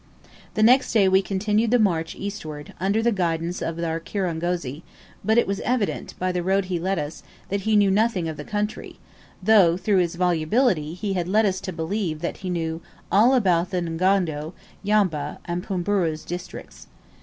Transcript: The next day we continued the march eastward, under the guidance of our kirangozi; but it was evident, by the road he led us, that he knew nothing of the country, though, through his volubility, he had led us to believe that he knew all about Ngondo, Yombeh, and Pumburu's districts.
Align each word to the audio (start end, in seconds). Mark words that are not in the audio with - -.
The 0.55 0.63
next 0.63 0.93
day 0.93 1.07
we 1.07 1.21
continued 1.21 1.69
the 1.69 1.77
march 1.77 2.15
eastward, 2.15 2.73
under 2.79 3.03
the 3.03 3.11
guidance 3.11 3.61
of 3.61 3.77
our 3.77 3.99
kirangozi; 3.99 4.81
but 5.23 5.37
it 5.37 5.45
was 5.45 5.59
evident, 5.59 6.15
by 6.17 6.31
the 6.31 6.41
road 6.41 6.65
he 6.65 6.79
led 6.79 6.97
us, 6.97 7.21
that 7.49 7.59
he 7.69 7.75
knew 7.75 7.91
nothing 7.91 8.27
of 8.27 8.35
the 8.35 8.43
country, 8.43 8.97
though, 9.43 9.77
through 9.77 9.99
his 9.99 10.15
volubility, 10.15 10.95
he 10.95 11.13
had 11.13 11.27
led 11.27 11.45
us 11.45 11.61
to 11.61 11.71
believe 11.71 12.21
that 12.21 12.37
he 12.37 12.49
knew 12.49 12.81
all 13.11 13.35
about 13.35 13.69
Ngondo, 13.73 14.53
Yombeh, 14.83 15.37
and 15.45 15.61
Pumburu's 15.63 16.25
districts. 16.25 16.87